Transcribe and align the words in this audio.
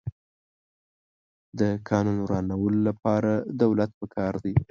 د 1.59 1.61
قانون 1.89 2.15
د 2.19 2.23
ورانولو 2.25 2.79
لپاره 2.89 3.31
دولت 3.61 3.91
پکار 4.01 4.33
دی. 4.43 4.53